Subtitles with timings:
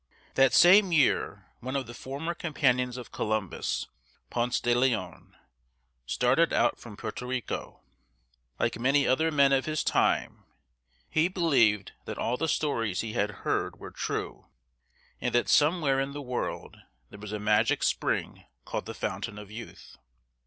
[0.33, 3.85] That same year one of the former companions of Columbus,
[4.31, 5.35] Pōnce de Leon,
[6.07, 8.59] started out from Puerto Rico (pwĕr´tō re´co).
[8.59, 10.43] Like many other men of his time,
[11.07, 14.47] he believed that all the stories he had heard were true,
[15.19, 16.77] and that somewhere in the world
[17.11, 19.97] there was a magic spring called the Fountain of Youth.